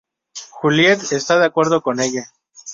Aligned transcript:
Juliette 0.53 1.11
está 1.15 1.37
de 1.37 1.45
acuerdo 1.45 1.83
con 1.83 1.99
ella. 1.99 2.33